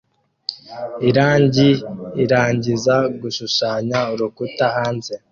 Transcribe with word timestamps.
Irangi 1.09 1.69
irangiza 2.23 2.95
gushushanya 3.21 3.99
urukuta 4.13 4.63
hanze 4.77 5.13